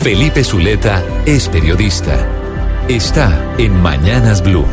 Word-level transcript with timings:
Felipe 0.00 0.42
Zuleta 0.42 1.04
es 1.26 1.46
periodista. 1.50 2.26
Está 2.88 3.54
en 3.58 3.82
Mañanas 3.82 4.42
Blue. 4.42 4.64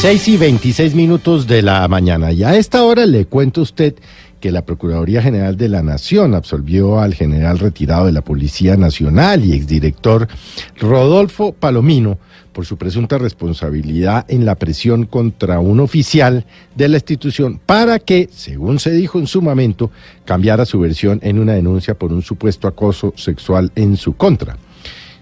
6 0.00 0.28
y 0.28 0.36
26 0.36 0.94
minutos 0.94 1.48
de 1.48 1.62
la 1.62 1.88
mañana. 1.88 2.30
Y 2.30 2.44
a 2.44 2.56
esta 2.56 2.84
hora 2.84 3.06
le 3.06 3.24
cuento 3.24 3.62
a 3.62 3.64
usted 3.64 3.96
que 4.40 4.50
la 4.50 4.64
Procuraduría 4.64 5.22
General 5.22 5.56
de 5.56 5.68
la 5.68 5.82
Nación 5.82 6.34
absolvió 6.34 7.00
al 7.00 7.14
general 7.14 7.58
retirado 7.58 8.06
de 8.06 8.12
la 8.12 8.22
Policía 8.22 8.76
Nacional 8.76 9.44
y 9.44 9.52
exdirector 9.52 10.26
Rodolfo 10.78 11.52
Palomino 11.52 12.18
por 12.52 12.66
su 12.66 12.76
presunta 12.76 13.18
responsabilidad 13.18 14.24
en 14.28 14.44
la 14.44 14.56
presión 14.56 15.06
contra 15.06 15.60
un 15.60 15.78
oficial 15.78 16.44
de 16.74 16.88
la 16.88 16.96
institución 16.96 17.60
para 17.64 17.98
que, 17.98 18.28
según 18.32 18.80
se 18.80 18.90
dijo 18.90 19.18
en 19.18 19.26
su 19.26 19.40
momento, 19.42 19.90
cambiara 20.24 20.64
su 20.64 20.80
versión 20.80 21.20
en 21.22 21.38
una 21.38 21.52
denuncia 21.52 21.94
por 21.94 22.12
un 22.12 22.22
supuesto 22.22 22.66
acoso 22.66 23.12
sexual 23.16 23.70
en 23.76 23.96
su 23.96 24.16
contra. 24.16 24.56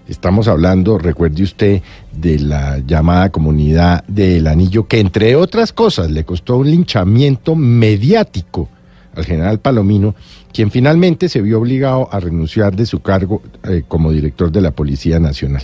Estamos 0.07 0.47
hablando, 0.47 0.97
recuerde 0.97 1.43
usted, 1.43 1.83
de 2.11 2.39
la 2.39 2.79
llamada 2.79 3.29
comunidad 3.29 4.03
del 4.05 4.47
Anillo, 4.47 4.87
que 4.87 4.99
entre 4.99 5.35
otras 5.35 5.71
cosas 5.71 6.09
le 6.09 6.23
costó 6.23 6.57
un 6.57 6.71
linchamiento 6.71 7.53
mediático 7.55 8.69
al 9.15 9.25
general 9.25 9.59
Palomino, 9.59 10.15
quien 10.53 10.71
finalmente 10.71 11.29
se 11.29 11.41
vio 11.41 11.59
obligado 11.59 12.09
a 12.11 12.19
renunciar 12.19 12.75
de 12.75 12.85
su 12.85 13.01
cargo 13.01 13.41
eh, 13.63 13.83
como 13.87 14.11
director 14.11 14.51
de 14.51 14.61
la 14.61 14.71
Policía 14.71 15.19
Nacional. 15.19 15.63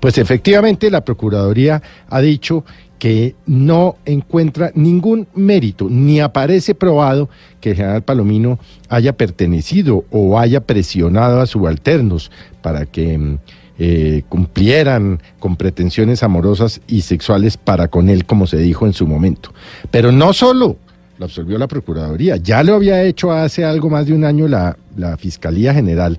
Pues 0.00 0.18
efectivamente 0.18 0.90
la 0.90 1.04
Procuraduría 1.04 1.82
ha 2.08 2.20
dicho 2.20 2.64
que 2.98 3.34
no 3.46 3.96
encuentra 4.06 4.72
ningún 4.74 5.28
mérito, 5.34 5.88
ni 5.90 6.20
aparece 6.20 6.74
probado 6.74 7.28
que 7.60 7.70
el 7.70 7.76
general 7.76 8.02
Palomino 8.02 8.58
haya 8.88 9.16
pertenecido 9.16 10.04
o 10.10 10.38
haya 10.38 10.60
presionado 10.60 11.40
a 11.40 11.46
subalternos 11.46 12.30
para 12.62 12.86
que 12.86 13.18
mm, 13.18 13.38
eh, 13.78 14.22
cumplieran 14.30 15.20
con 15.38 15.56
pretensiones 15.56 16.22
amorosas 16.22 16.80
y 16.88 17.02
sexuales 17.02 17.58
para 17.58 17.88
con 17.88 18.08
él, 18.08 18.24
como 18.24 18.46
se 18.46 18.56
dijo 18.56 18.86
en 18.86 18.94
su 18.94 19.06
momento. 19.06 19.52
Pero 19.90 20.12
no 20.12 20.32
solo 20.32 20.78
lo 21.18 21.24
absolvió 21.24 21.58
la 21.58 21.66
Procuraduría, 21.66 22.36
ya 22.36 22.62
lo 22.62 22.74
había 22.74 23.02
hecho 23.02 23.32
hace 23.32 23.64
algo 23.64 23.88
más 23.90 24.06
de 24.06 24.12
un 24.12 24.24
año 24.24 24.48
la, 24.48 24.76
la 24.96 25.16
Fiscalía 25.16 25.72
General, 25.72 26.18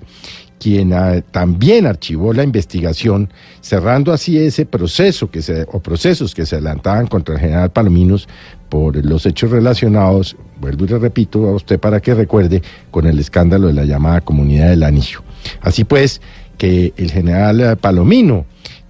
quien 0.58 0.92
ah, 0.92 1.22
también 1.30 1.86
archivó 1.86 2.32
la 2.32 2.42
investigación, 2.42 3.30
cerrando 3.60 4.12
así 4.12 4.38
ese 4.38 4.66
proceso 4.66 5.30
que 5.30 5.40
se, 5.42 5.66
o 5.70 5.80
procesos 5.80 6.34
que 6.34 6.46
se 6.46 6.56
adelantaban 6.56 7.06
contra 7.06 7.36
el 7.36 7.40
general 7.40 7.70
Palominos 7.70 8.28
por 8.68 9.02
los 9.04 9.24
hechos 9.24 9.50
relacionados, 9.50 10.36
vuelvo 10.60 10.84
y 10.84 10.88
le 10.88 10.98
repito 10.98 11.46
a 11.48 11.54
usted 11.54 11.78
para 11.78 12.00
que 12.00 12.14
recuerde, 12.14 12.62
con 12.90 13.06
el 13.06 13.18
escándalo 13.18 13.68
de 13.68 13.74
la 13.74 13.84
llamada 13.84 14.20
Comunidad 14.20 14.70
del 14.70 14.82
Anillo. 14.82 15.22
Así 15.60 15.84
pues, 15.84 16.20
que 16.56 16.92
el 16.96 17.10
general 17.10 17.60
eh, 17.60 17.76
Palomino, 17.76 18.44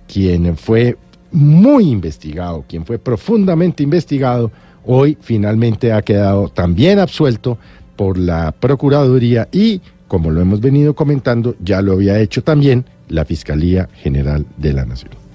quien 0.06 0.56
fue 0.56 0.96
muy 1.30 1.90
investigado, 1.90 2.64
quien 2.66 2.86
fue 2.86 2.98
profundamente 2.98 3.82
investigado, 3.82 4.50
hoy 4.90 5.18
finalmente 5.20 5.92
ha 5.92 6.02
quedado 6.02 6.48
también 6.48 6.98
absuelto 6.98 7.58
por 7.94 8.16
la 8.16 8.52
Procuraduría 8.52 9.48
y, 9.52 9.82
como 10.08 10.30
lo 10.30 10.40
hemos 10.40 10.60
venido 10.60 10.94
comentando, 10.94 11.54
ya 11.60 11.82
lo 11.82 11.92
había 11.92 12.18
hecho 12.18 12.42
también 12.42 12.86
la 13.08 13.24
Fiscalía 13.24 13.88
General 13.94 14.46
de 14.56 14.72
la 14.72 14.86
Nación. 14.86 15.27